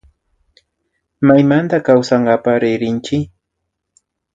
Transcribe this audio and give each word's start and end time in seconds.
Maymanta 1.27 1.77
kawsankapak 1.85 2.55
rikrinkichi 2.63 3.17